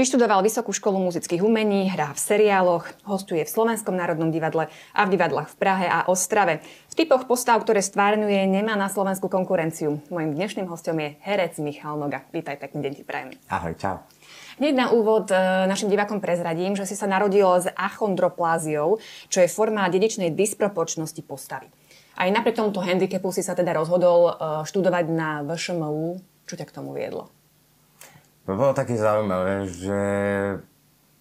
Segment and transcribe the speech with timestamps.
[0.00, 5.12] Vyštudoval Vysokú školu muzických umení, hrá v seriáloch, hostuje v Slovenskom národnom divadle a v
[5.12, 6.64] divadlách v Prahe a Ostrave.
[6.88, 10.00] V typoch postav, ktoré stvárňuje, nemá na Slovensku konkurenciu.
[10.08, 12.24] Mojím dnešným hostom je herec Michal Noga.
[12.32, 13.36] Vítaj, pekný deň ti prajem.
[13.52, 14.00] Ahoj, čau.
[14.56, 15.36] Hneď na úvod e,
[15.68, 18.96] našim divákom prezradím, že si sa narodil s achondropláziou,
[19.28, 21.68] čo je forma dedičnej disproporčnosti postavy.
[22.16, 26.24] Aj napriek tomuto handicapu si sa teda rozhodol e, študovať na VŠMU.
[26.48, 27.28] Čo ťa k tomu viedlo?
[28.48, 30.00] To bolo také zaujímavé, že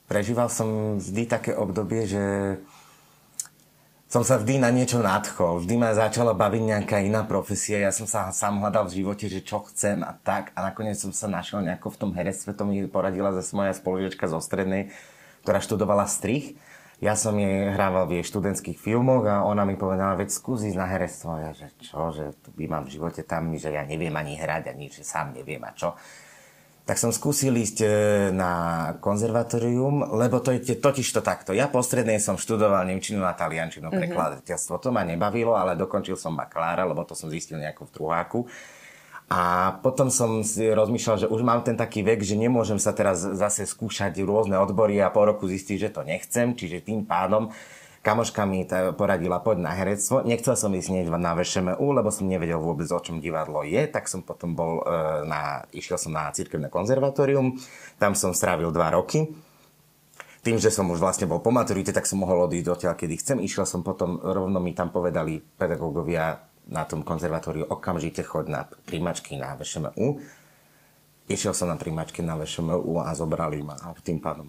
[0.08, 2.24] prežíval som vždy také obdobie, že
[4.10, 5.62] som sa vždy na niečo nadchol.
[5.62, 7.78] Vždy ma začala baviť nejaká iná profesia.
[7.78, 10.50] Ja som sa sám hľadal v živote, že čo chcem a tak.
[10.58, 12.58] A nakoniec som sa našiel nejako v tom herectve.
[12.58, 14.90] To mi poradila zase moja spolužička zo strednej,
[15.46, 16.58] ktorá študovala strich.
[17.00, 20.76] Ja som jej hrával v jej študentských filmoch a ona mi povedala, veď skús ísť
[20.82, 21.38] na herectvo.
[21.38, 24.74] Ja, že čo, že tu by mám v živote tam, že ja neviem ani hrať,
[24.74, 25.94] ani že sám neviem a čo
[26.90, 27.88] tak som skúsil ísť e,
[28.34, 28.52] na
[28.98, 31.54] konzervatórium, lebo to je totiž to takto.
[31.54, 34.10] Ja postrednej som študoval Nemčinu a Taliančinu, mm-hmm.
[34.10, 34.82] prekladateľstvo.
[34.82, 38.40] To ma nebavilo, ale dokončil som bakalára, lebo to som zistil nejako v druháku.
[39.30, 43.22] A potom som si rozmýšľal, že už mám ten taký vek, že nemôžem sa teraz
[43.22, 46.58] zase skúšať rôzne odbory a po roku zistiť, že to nechcem.
[46.58, 47.54] Čiže tým pádom
[48.02, 48.64] kamoška mi
[48.96, 50.24] poradila, poď na herectvo.
[50.24, 54.08] Nechcel som ísť hneď na VŠMU, lebo som nevedel vôbec, o čom divadlo je, tak
[54.08, 57.60] som potom bol e, na, išiel som na cirkevné konzervatórium,
[58.00, 59.28] tam som strávil dva roky.
[60.40, 63.38] Tým, že som už vlastne bol po maturite, tak som mohol odísť odtiaľ, kedy chcem.
[63.44, 66.40] Išiel som potom, rovno mi tam povedali pedagógovia
[66.72, 70.24] na tom konzervatóriu, okamžite chod na príjmačky na VŠMU.
[71.28, 74.48] Išiel som na príjmačky na VŠMU a zobrali ma a tým pádom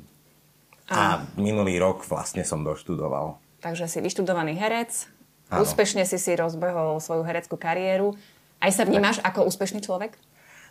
[0.90, 3.38] a minulý rok vlastne som doštudoval.
[3.62, 5.06] Takže si vyštudovaný herec,
[5.48, 5.62] ano.
[5.62, 8.18] úspešne si si rozbehol svoju hereckú kariéru.
[8.58, 9.32] Aj sa vnímaš tak.
[9.32, 10.18] ako úspešný človek?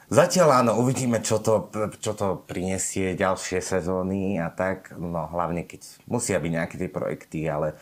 [0.09, 1.69] Zatiaľ áno, uvidíme, čo to,
[2.01, 4.89] čo to prinesie ďalšie sezóny a tak.
[4.97, 7.77] No hlavne, keď musia byť nejaké tie projekty, ale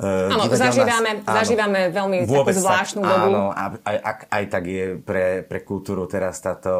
[0.00, 3.26] áno, zažívame, áno, zažívame veľmi takú zvláštnu tak, dobu.
[3.28, 6.72] Áno, a aj, aj, aj tak je pre, pre kultúru teraz táto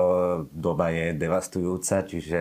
[0.49, 2.41] doba je devastujúca, čiže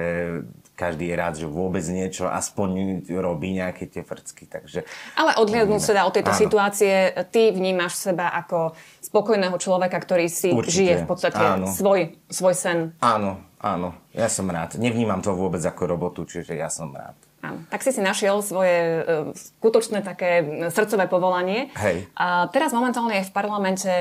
[0.82, 4.50] každý je rád, že vôbec niečo aspoň robí nejaké tie frcky.
[4.50, 4.82] Takže,
[5.20, 6.42] Ale odhľadnúť teda od tejto áno.
[6.42, 6.94] situácie,
[7.30, 10.74] ty vnímaš seba ako spokojného človeka, ktorý si Určite.
[10.74, 11.70] žije v podstate áno.
[11.70, 12.78] svoj, svoj sen.
[13.03, 14.82] Áno, áno, ja som rád.
[14.82, 17.14] Nevnímam to vôbec ako robotu, čiže ja som rád.
[17.41, 17.66] Áno.
[17.74, 21.74] Tak si si našiel svoje uh, skutočné také srdcové povolanie.
[21.78, 22.09] Hej.
[22.13, 23.94] A teraz momentálne je v parlamente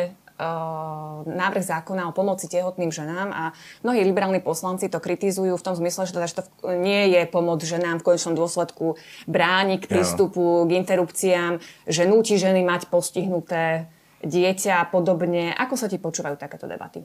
[1.29, 3.43] návrh zákona o pomoci tehotným ženám a
[3.85, 6.43] mnohí liberálni poslanci to kritizujú v tom zmysle, že, teda, že to
[6.81, 8.97] nie je pomoc ženám v konečnom dôsledku
[9.29, 13.93] bráni k prístupu, k interrupciám, že núti ženy mať postihnuté
[14.25, 15.53] dieťa a podobne.
[15.57, 17.05] Ako sa ti počúvajú takéto debaty?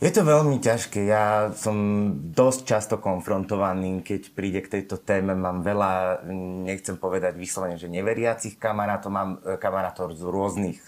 [0.00, 1.04] Je to veľmi ťažké.
[1.04, 1.76] Ja som
[2.32, 5.36] dosť často konfrontovaný, keď príde k tejto téme.
[5.36, 6.24] Mám veľa,
[6.64, 10.80] nechcem povedať vyslovene, že neveriacich kamarátov, mám e, kamarátov z rôznych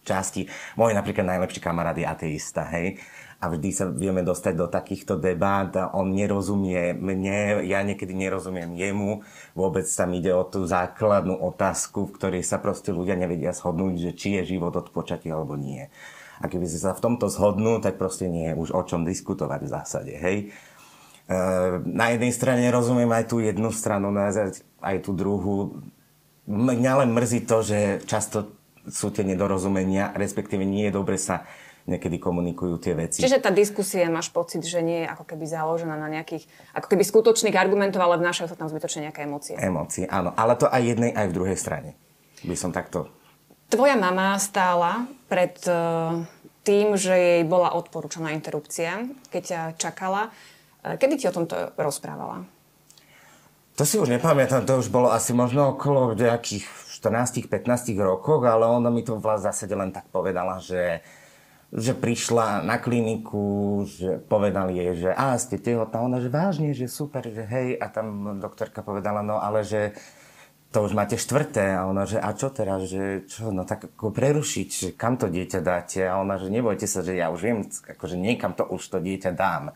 [0.00, 0.48] časti.
[0.80, 2.96] Môj napríklad najlepší kamarát je ateista, hej.
[3.36, 8.72] A vždy sa vieme dostať do takýchto debát a on nerozumie mne, ja niekedy nerozumiem
[8.80, 9.20] jemu.
[9.52, 14.10] Vôbec tam ide o tú základnú otázku, v ktorej sa proste ľudia nevedia shodnúť, že
[14.16, 15.92] či je život od počatia alebo nie.
[16.42, 19.70] A keby sa v tomto zhodnú, tak proste nie je už o čom diskutovať v
[19.70, 20.38] zásade, hej.
[21.24, 21.36] E,
[21.86, 24.10] na jednej strane rozumiem aj tú jednu stranu,
[24.82, 25.80] aj tú druhú.
[26.44, 28.52] Mňa len mrzí to, že často
[28.84, 31.48] sú tie nedorozumenia, respektíve nie je dobre sa
[31.84, 33.20] niekedy komunikujú tie veci.
[33.20, 37.04] Čiže tá diskusia, máš pocit, že nie je ako keby založená na nejakých, ako keby
[37.04, 39.56] skutočných argumentov, ale vnášajú sa tam zbytočne nejaké emócie.
[39.60, 40.32] Emócie, áno.
[40.32, 41.96] Ale to aj jednej, aj v druhej strane.
[42.44, 43.12] By som takto...
[43.74, 46.22] Tvoja mama stála pred uh,
[46.62, 49.02] tým, že jej bola odporúčaná interrupcia,
[49.34, 50.30] keď ťa čakala.
[50.86, 52.46] Uh, kedy ti o tomto rozprávala?
[53.74, 56.62] To si už nepamätám, to už bolo asi možno okolo nejakých
[57.02, 61.02] 14-15 rokoch, ale ona mi to v zásade len tak povedala, že,
[61.74, 66.86] že prišla na kliniku, že povedali jej, že a ste tehotná, ona, že vážne, že
[66.86, 69.98] super, že hej, a tam doktorka povedala, no ale že
[70.74, 74.10] to už máte štvrté a ona, že a čo teraz, že čo, no tak ako
[74.10, 77.62] prerušiť, že kam to dieťa dáte a ona, že nebojte sa, že ja už viem,
[77.62, 79.70] akože niekam to už to dieťa dám.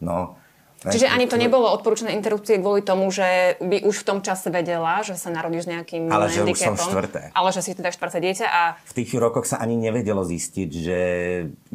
[0.00, 0.40] No,
[0.80, 5.04] Čiže ani to nebolo odporúčané interrupcie kvôli tomu, že by už v tom čase vedela,
[5.04, 7.36] že sa narodíš s nejakým Ale že už som štvrté.
[7.36, 8.80] Ale že si teda štvrté dieťa a...
[8.88, 11.00] V tých rokoch sa ani nevedelo zistiť, že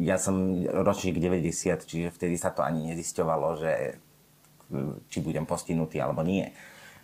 [0.02, 4.02] ja som ročník 90, čiže vtedy sa to ani nezisťovalo, že
[5.06, 6.50] či budem postihnutý alebo nie.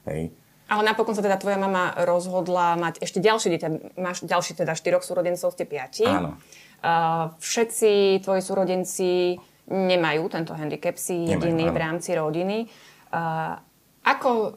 [0.02, 0.34] Hej.
[0.72, 3.68] Ale napokon sa teda tvoja mama rozhodla mať ešte ďalšie dieťa.
[4.00, 6.08] Máš ďalší teda štyroch súrodencov, ste piati.
[6.08, 6.40] Áno.
[6.80, 9.36] Uh, všetci tvoji súrodenci
[9.68, 12.72] nemajú tento handicap, si jediný v rámci rodiny.
[13.12, 13.60] Uh,
[14.00, 14.56] ako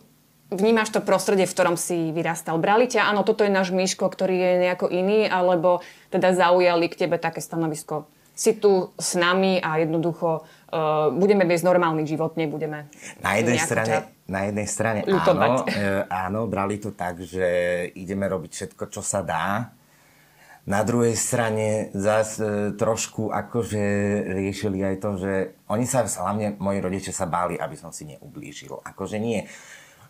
[0.56, 2.64] vnímaš to prostredie, v ktorom si vyrastal?
[2.64, 5.84] Brali ťa, áno, toto je náš Myško, ktorý je nejako iný, alebo
[6.16, 8.08] teda zaujali k tebe také stanovisko?
[8.36, 12.92] Si tu s nami a jednoducho uh, budeme viesť normálny život, nebudeme
[13.24, 17.48] na jednej strane, na jednej strane áno, e, áno, brali to tak, že
[17.96, 19.72] ideme robiť všetko, čo sa dá.
[20.66, 23.86] Na druhej strane zase trošku akože
[24.34, 25.34] riešili aj to, že
[25.70, 28.84] oni sa, hlavne moji rodičia sa báli, aby som si neublížil.
[28.84, 29.46] Akože nie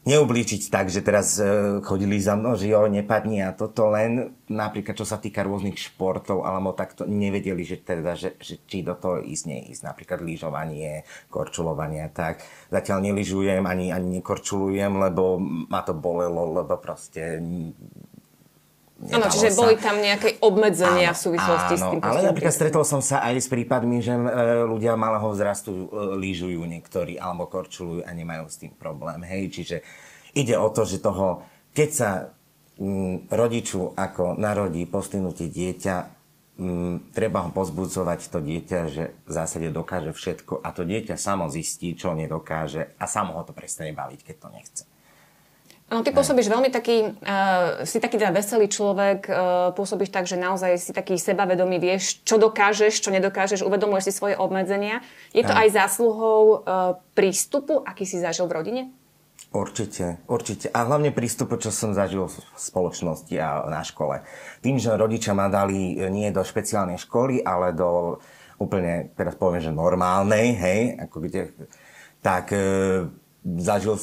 [0.06, 4.94] neublíčiť tak, že teraz e, chodili za mnou, že jo, nepadni a toto len napríklad
[4.94, 9.25] čo sa týka rôznych športov, alebo takto nevedeli, že teda, že, že či do toho
[9.25, 9.81] ísť, neísť.
[9.81, 11.02] Napríklad lyžovanie,
[11.34, 12.46] korčulovanie a tak.
[12.69, 17.42] Zatiaľ nelyžujem, ani, ani nekorčulujem, lebo ma to bolelo, lebo proste
[19.12, 19.60] Áno, čiže sa.
[19.62, 22.00] boli tam nejaké obmedzenia áno, v súvislosti áno, s tým.
[22.02, 24.24] Ale napríklad stretol som sa aj s prípadmi, že e,
[24.66, 25.86] ľudia malého vzrastu e,
[26.18, 29.22] lyžujú niektorí alebo korčulujú a nemajú s tým problém.
[29.22, 29.78] Hej, čiže
[30.34, 31.46] ide o to, že toho,
[31.78, 32.10] keď sa
[32.81, 35.96] m, rodiču ako narodí postihnutie dieťa,
[36.57, 41.46] m, treba ho pozbudzovať to dieťa, že v zásade dokáže všetko a to dieťa samo
[41.52, 44.84] zistí, čo nedokáže a samo ho to prestane baviť, keď to nechce.
[45.85, 50.33] No, ty pôsobíš veľmi taký, uh, si taký teda veselý človek, uh, pôsobíš tak, že
[50.33, 55.05] naozaj si taký sebavedomý, vieš, čo dokážeš, čo nedokážeš, uvedomuješ si svoje obmedzenia.
[55.29, 58.81] Je to aj, aj zásluhou uh, prístupu, aký si zažil v rodine?
[59.53, 60.73] Určite, určite.
[60.73, 64.25] A hlavne prístupu, čo som zažil v spoločnosti a na škole.
[64.65, 68.17] Tým, že rodičia ma dali nie do špeciálnej školy, ale do
[68.57, 71.55] úplne, teraz poviem, že normálnej, hej, ako kde,
[72.19, 72.51] tak
[73.45, 74.01] zažil,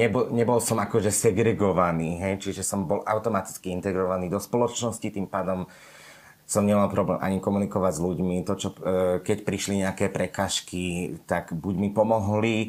[0.00, 5.68] nebo, nebol som akože segregovaný, hej, čiže som bol automaticky integrovaný do spoločnosti, tým pádom
[6.44, 8.36] som nemal problém ani komunikovať s ľuďmi.
[8.44, 12.56] To, čo, e, keď prišli nejaké prekažky, tak buď mi pomohli.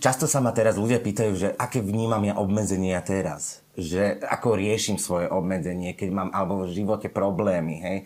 [0.00, 3.60] často sa ma teraz ľudia pýtajú, že aké vnímam ja obmedzenia teraz.
[3.76, 7.76] Že ako riešim svoje obmedzenie, keď mám alebo v živote problémy.
[7.84, 7.98] Hej.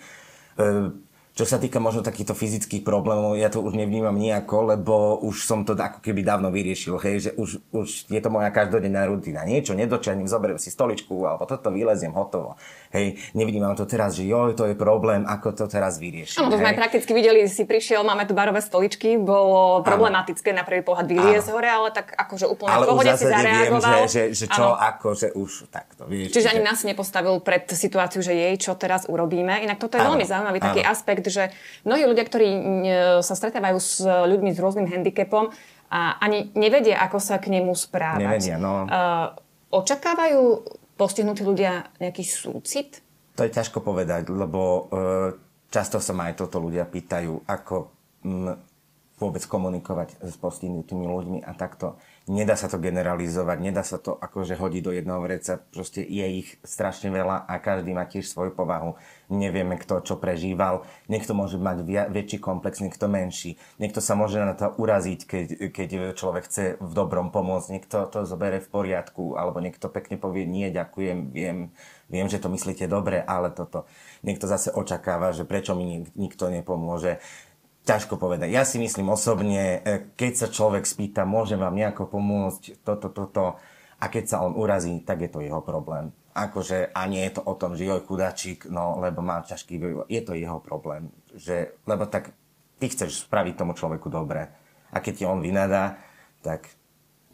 [1.38, 5.62] Čo sa týka možno takýchto fyzických problémov, ja to už nevnímam nejako, lebo už som
[5.62, 9.46] to ako keby dávno vyriešil, hej, že už, už je to moja každodenná rutina.
[9.46, 12.58] Niečo nedočaním, zoberiem si stoličku alebo toto vyleziem, hotovo.
[12.90, 16.42] Hej, nevnímam to teraz, že joj, to je problém, ako to teraz vyriešim.
[16.42, 20.82] Áno, to sme prakticky videli, si prišiel, máme tu barové stoličky, bolo problematické na prvý
[20.82, 23.94] pohľad vyliesť hore, ale tak akože úplne ale v pohode si zareagoval.
[24.02, 24.80] Viem, že, že, že čo, ano.
[24.80, 26.34] ako, že už takto, vieš.
[26.34, 26.52] Čiže že...
[26.58, 29.62] ani nás nepostavil pred situáciu, že jej, čo teraz urobíme.
[29.62, 30.18] Inak toto je ano.
[30.18, 30.90] veľmi zaujímavý taký ano.
[31.28, 31.54] Že
[31.84, 32.48] mnohí ľudia, ktorí
[33.24, 35.52] sa stretávajú s ľuďmi s rôznym handicapom,
[35.88, 38.20] a ani nevedia, ako sa k nemu správať.
[38.20, 38.84] Nevedia, no.
[38.84, 39.32] Uh,
[39.72, 40.68] očakávajú
[41.00, 43.00] postihnutí ľudia nejaký súcit?
[43.40, 45.32] To je ťažko povedať, lebo uh,
[45.72, 47.88] často sa ma aj toto ľudia pýtajú, ako
[49.18, 51.96] vôbec komunikovať s postihnutými ľuďmi a takto
[52.28, 56.48] nedá sa to generalizovať, nedá sa to akože hodiť do jedného vreca, proste je ich
[56.60, 59.00] strašne veľa a každý má tiež svoju povahu.
[59.32, 60.84] Nevieme, kto čo prežíval.
[61.08, 63.56] Niekto môže mať väčší komplex, niekto menší.
[63.80, 67.72] Niekto sa môže na to uraziť, keď, keď človek chce v dobrom pomôcť.
[67.72, 71.72] Niekto to zobere v poriadku, alebo niekto pekne povie, nie, ďakujem, viem,
[72.08, 73.84] viem, že to myslíte dobre, ale toto.
[74.24, 77.20] Niekto zase očakáva, že prečo mi nikto nepomôže
[77.84, 78.48] ťažko povedať.
[78.50, 83.60] Ja si myslím osobne, e, keď sa človek spýta, môže vám nejako pomôcť, toto, toto,
[83.98, 86.14] a keď sa on urazí, tak je to jeho problém.
[86.30, 90.06] Akože, a nie je to o tom, že joj chudačík, no lebo má ťažký vývoj.
[90.06, 91.10] Je to jeho problém.
[91.34, 92.30] Že, lebo tak
[92.78, 94.46] ty chceš spraviť tomu človeku dobre.
[94.94, 95.98] A keď ti on vynadá,
[96.46, 96.70] tak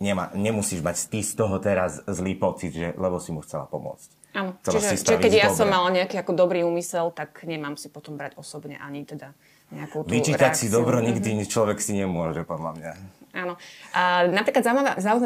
[0.01, 4.25] nemá, nemusíš mať ty z toho teraz zlý pocit, že, lebo si mu chcela pomôcť.
[4.35, 5.59] Áno, čiže, čiže keď ja dobre.
[5.63, 9.31] som mala nejaký ako dobrý úmysel, tak nemám si potom brať osobne ani teda
[9.75, 10.71] nejakú tú Vyčítať reakciu.
[10.71, 12.93] si dobro nikdy človek si nemôže, podľa mňa.
[13.35, 13.59] Áno.
[13.91, 14.63] A napríklad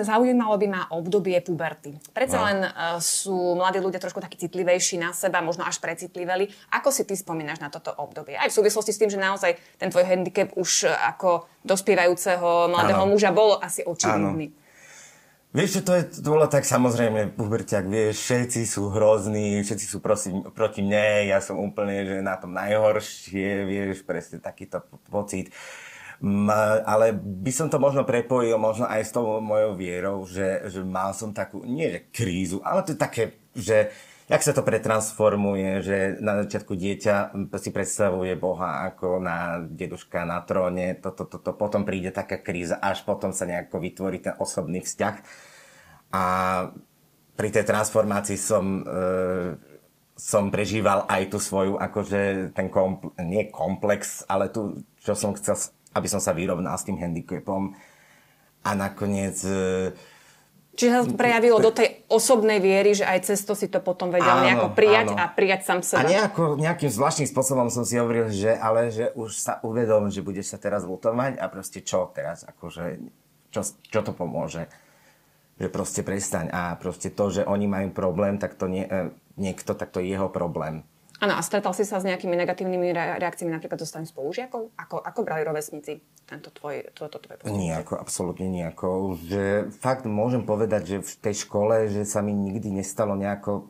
[0.00, 1.92] zaujímalo by ma obdobie puberty.
[2.16, 2.44] Predsa no.
[2.48, 6.48] len uh, sú mladí ľudia trošku takí citlivejší na seba, možno až precitliveli.
[6.72, 8.40] Ako si ty spomínaš na toto obdobie?
[8.40, 13.12] Aj v súvislosti s tým, že naozaj ten tvoj handicap už ako dospievajúceho mladého Áno.
[13.12, 14.56] muža bol asi očividný.
[14.56, 14.66] Áno.
[15.58, 19.98] Vieš, čo to je, to bolo tak samozrejme, puberťak, vieš, všetci sú hrozní, všetci sú
[19.98, 25.50] prosi, proti mne, ja som úplne že na tom najhoršie, vieš, presne takýto pocit.
[26.86, 31.10] Ale by som to možno prepojil možno aj s tou mojou vierou, že, že mal
[31.10, 33.90] som takú, nie že krízu, ale to je také, že
[34.28, 40.44] jak sa to pretransformuje, že na začiatku dieťa si predstavuje Boha ako na deduška na
[40.44, 44.84] tróne, toto, to, to, potom príde taká kríza, až potom sa nejako vytvorí ten osobný
[44.84, 45.16] vzťah.
[46.12, 46.24] A
[47.36, 48.92] pri tej transformácii som e,
[50.18, 55.54] som prežíval aj tú svoju, akože ten kompl- nie komplex, ale tu, čo som chcel,
[55.94, 57.72] aby som sa vyrovnal s tým handicapom.
[58.66, 59.38] A nakoniec...
[59.46, 59.94] E,
[60.78, 64.14] Čiže sa to prejavilo do tej osobnej viery, že aj cez to si to potom
[64.14, 65.18] vedel áno, nejako prijať áno.
[65.18, 66.06] a prijať sám seba.
[66.06, 70.22] A nejako, nejakým zvláštnym spôsobom som si hovoril, že ale že už sa uvedom, že
[70.22, 73.02] budeš sa teraz lutovať a proste čo teraz, akože
[73.50, 74.70] čo, čo to pomôže
[75.58, 76.54] že proste prestaň.
[76.54, 80.14] A proste to, že oni majú problém, tak to nie, e, niekto, tak to je
[80.14, 80.86] jeho problém.
[81.18, 84.70] Áno, a stretal si sa s nejakými negatívnymi reakciami napríklad zo strany spolužiakov?
[84.78, 87.58] Ako, ako brali rovesníci tento tvoj, toto tvoje posledie?
[87.58, 89.18] Nijako, absolútne nijako.
[89.26, 93.66] Že fakt môžem povedať, že v tej škole, že sa mi nikdy nestalo nejako...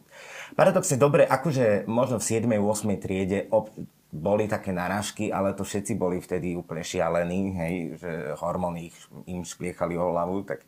[0.60, 2.52] Paradoxne, dobre, akože možno v 7.
[2.52, 3.00] 8.
[3.00, 3.72] triede ob,
[4.12, 8.92] boli také narážky, ale to všetci boli vtedy úplne šialení, hej, že hormóny
[9.28, 10.64] im špliechali o hlavu, tak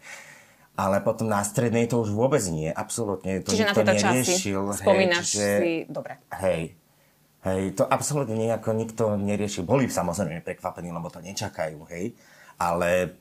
[0.80, 3.44] ale potom na strednej to už vôbec nie, absolútne.
[3.44, 6.16] To čiže na tieto časy spomínaš hej, čiže, si dobre.
[6.40, 6.72] Hej,
[7.44, 9.68] hej, to absolútne nejako nikto neriešil.
[9.68, 12.16] Boli samozrejme prekvapení, lebo to nečakajú, hej,
[12.56, 13.12] ale...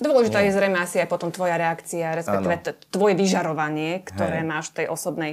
[0.00, 4.48] Dôležitá je zrejme asi aj potom tvoja reakcia, respektíve t- tvoje vyžarovanie, ktoré hej.
[4.48, 5.32] máš v tej osobnej,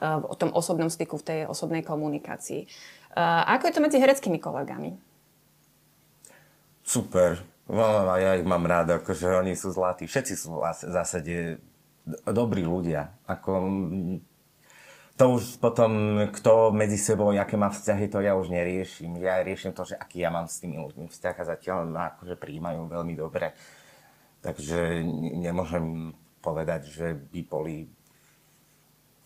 [0.00, 2.64] uh, o tom osobnom styku, v tej osobnej komunikácii.
[3.12, 4.96] Uh, ako je to medzi hereckými kolegami?
[6.86, 7.84] Super No,
[8.16, 10.08] ja ich mám rád, akože oni sú zlatí.
[10.08, 11.60] Všetci sú v zásade
[12.24, 13.12] dobrí ľudia.
[13.28, 13.68] Ako,
[15.20, 19.20] to už potom, kto medzi sebou, aké má vzťahy, to ja už neriešim.
[19.20, 22.40] Ja riešim to, že aký ja mám s tými ľuďmi vzťah a zatiaľ ma akože
[22.40, 23.52] príjmajú veľmi dobre.
[24.40, 25.04] Takže
[25.36, 27.90] nemôžem povedať, že by boli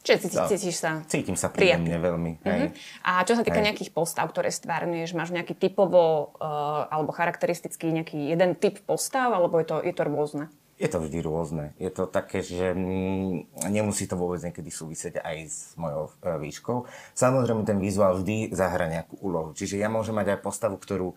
[0.02, 2.42] Čiže cíti, no, cítiš sa Cítim sa príjemne veľmi.
[2.42, 2.74] Hej.
[2.74, 3.06] Uh-huh.
[3.06, 3.70] A čo sa týka hej.
[3.70, 9.62] nejakých postav, ktoré stvárňuješ, máš nejaký typovo uh, alebo charakteristický nejaký jeden typ postav, alebo
[9.62, 10.44] je to, je to rôzne?
[10.82, 11.70] Je to vždy rôzne.
[11.78, 16.90] Je to také, že mm, nemusí to vôbec niekedy súvisieť aj s mojou uh, výškou.
[17.14, 19.54] Samozrejme, ten vizuál vždy zahra nejakú úlohu.
[19.54, 21.14] Čiže ja môžem mať aj postavu, ktorú,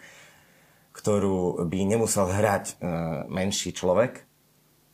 [0.94, 4.30] ktorú by nemusel hrať uh, menší človek,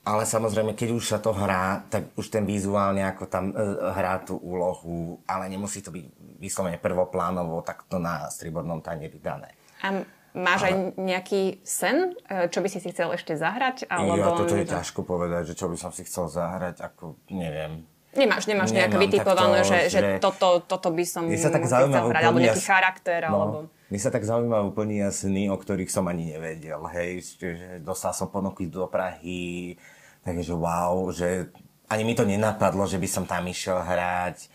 [0.02, 3.56] ale samozrejme, keď už sa to hrá, tak už ten vizuálne ako tam e,
[3.94, 6.06] hrá tú úlohu, ale nemusí to byť
[6.42, 9.54] vyslovene prvoplánovo takto na stribornom tanieri dané.
[9.86, 10.02] A
[10.34, 10.68] máš ale...
[10.68, 13.86] aj nejaký sen, e, čo by si si chcel ešte zahrať?
[13.94, 14.18] Alebo...
[14.18, 17.86] Ja, toto je ťažko povedať, že čo by som si chcel zahrať, ako neviem.
[18.12, 22.24] Nemáš, nemáš nejak vytipované, že, že, že toto, toto by som sa tak chcel hrať,
[22.28, 23.32] alebo nejaký charakter, no.
[23.32, 23.58] alebo...
[23.88, 26.80] Mne sa tak zaujímavé plnia sny, o ktorých som ani nevedel.
[26.92, 27.50] Hej, že
[27.80, 29.80] dostal som ponuky do Prahy,
[30.28, 31.52] takže wow, že
[31.88, 34.48] ani mi to nenapadlo, že by som tam išiel hrať.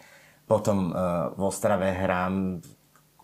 [0.45, 2.61] Potom uh, v Ostrave hrám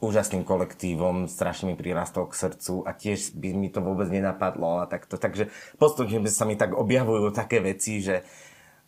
[0.03, 4.91] úžasným kolektívom, strašne mi prirastol k srdcu a tiež by mi to vôbec nenapadlo a
[4.91, 5.15] takto.
[5.15, 5.49] Takže
[5.79, 8.27] postupne sa mi tak objavujú také veci, že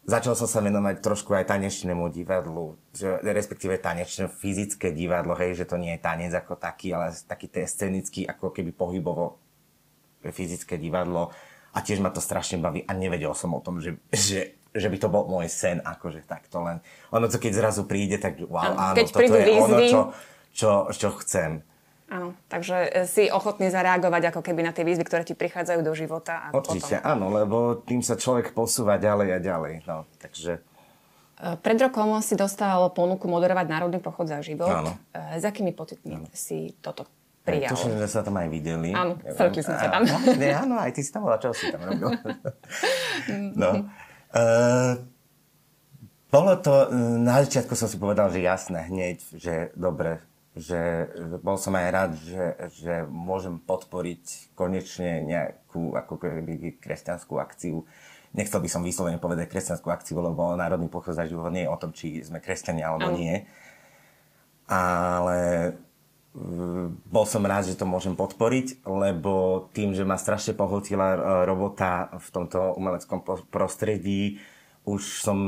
[0.04, 5.64] Začal som sa venovať trošku aj tanečnému divadlu, že, respektíve tanečné fyzické divadlo, hej, že
[5.64, 9.40] to nie je tanec ako taký, ale taký ten scenický, ako keby pohybovo
[10.20, 11.32] fyzické divadlo.
[11.72, 14.96] A tiež ma to strašne baví a nevedel som o tom, že, že, že by
[15.00, 16.84] to bol môj sen, akože takto len.
[17.10, 19.58] Ono to keď zrazu príde, tak wow, áno, keď toto je výzvy...
[19.64, 20.00] ono, čo,
[20.52, 21.64] čo, čo chcem.
[22.14, 25.92] Áno, takže e, si ochotný zareagovať ako keby na tie výzvy, ktoré ti prichádzajú do
[25.98, 26.46] života.
[26.46, 27.10] A Určite, potom...
[27.10, 29.74] áno, lebo tým sa človek posúva ďalej a ďalej.
[29.82, 30.62] No, takže...
[31.34, 34.70] E, pred rokom si dostal ponuku moderovať Národný pochod za život.
[34.70, 34.94] Áno.
[35.10, 36.30] E, s akými pocitmi áno.
[36.30, 37.10] si toto
[37.42, 37.74] prijal?
[37.74, 38.94] Tuším, že sa tam aj videli.
[38.94, 40.06] Áno, stretli sme sa tam.
[40.06, 42.14] No, nie, áno, aj ty si tam bola, čo si tam robil?
[43.58, 43.90] no.
[44.30, 45.02] Uh,
[46.30, 50.18] bolo to, na začiatku som si povedal, že jasné, hneď, že dobre,
[50.54, 51.10] že
[51.42, 52.44] bol som aj rád, že,
[52.78, 57.82] že môžem podporiť konečne nejakú ako keby kresťanskú akciu.
[58.34, 61.80] Nechcel by som vyslovene povedať kresťanskú akciu, lebo Národný pochod za život nie je o
[61.80, 63.46] tom, či sme kresťania alebo nie.
[64.70, 65.74] Ale
[67.10, 72.10] bol som rád, že to môžem podporiť, lebo tým, že ma strašne pohltila e, robota
[72.10, 73.22] v tomto umeleckom
[73.54, 74.42] prostredí,
[74.82, 75.38] už som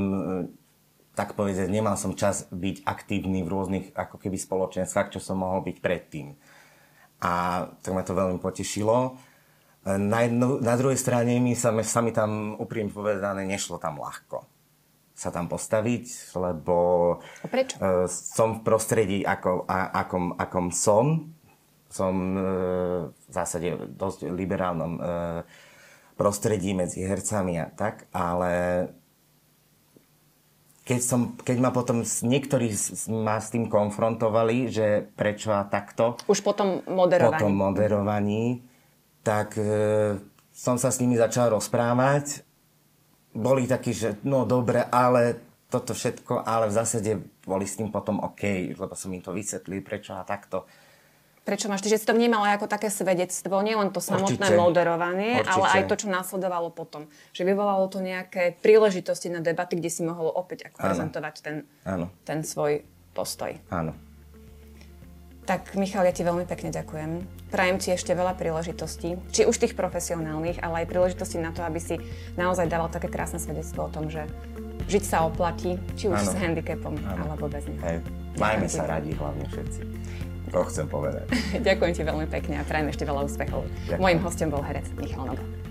[1.17, 5.65] tak povedať, nemal som čas byť aktívny v rôznych ako keby spoločenstvách, čo som mohol
[5.65, 6.37] byť predtým.
[7.25, 9.17] A tak ma to veľmi potešilo.
[9.87, 14.45] Na, jednu, na druhej strane mi sa, sa mi tam úprimne povedané nešlo tam ľahko
[15.17, 16.77] sa tam postaviť, lebo
[17.41, 17.81] A prečo?
[17.81, 21.33] Uh, som v prostredí, ako, a, akom, akom som.
[21.89, 25.41] Som uh, v zásade v dosť liberálnom uh,
[26.21, 28.85] prostredí medzi hercami a tak, ale
[30.87, 32.71] keď, som, keď ma potom niektorí
[33.11, 36.15] ma s tým konfrontovali, že prečo a takto.
[36.31, 37.43] Už potom moderovaní.
[37.43, 38.63] Potom moderovaní,
[39.27, 40.15] tak e,
[40.55, 42.47] som sa s nimi začal rozprávať.
[43.35, 47.11] Boli takí, že no dobre, ale toto všetko, ale v zásade
[47.43, 50.71] boli s tým potom OK, lebo som im to vysvetlil, prečo a takto.
[51.47, 54.59] Prečo máš, že si to vnímala ako také svedectvo, nielen to samotné Určite.
[54.59, 55.53] moderovanie, Určite.
[55.55, 57.07] ale aj to, čo následovalo potom.
[57.31, 60.87] Že vyvolalo to nejaké príležitosti na debaty, kde si mohol opäť ako Áno.
[60.91, 62.83] prezentovať ten, Áno, ten svoj
[63.15, 63.55] postoj.
[63.71, 63.95] áno.
[65.47, 67.23] Tak Michal, ja ti veľmi pekne ďakujem.
[67.55, 71.79] Prajem ti ešte veľa príležitostí, či už tých profesionálnych, ale aj príležitostí na to, aby
[71.79, 72.03] si
[72.35, 74.27] naozaj dával také krásne svedectvo o tom, že
[74.91, 76.27] žiť sa oplatí, či už Áno.
[76.27, 77.31] s handicapom, Áno.
[77.31, 77.79] alebo bez neho.
[77.79, 77.99] Hej.
[78.35, 79.81] Majme sa radi hlavne všetci.
[80.55, 81.27] To chcem povedať.
[81.67, 83.67] Ďakujem ti veľmi pekne a prajem ešte veľa úspechov.
[83.91, 83.99] Ďakujem.
[83.99, 85.66] Mojím hostom bol herec Michal Noga.